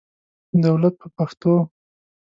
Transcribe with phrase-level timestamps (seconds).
[0.63, 1.53] دولت په پښتو.